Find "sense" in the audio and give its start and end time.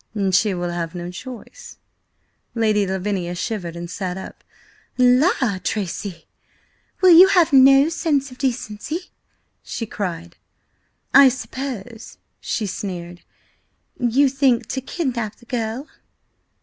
7.89-8.31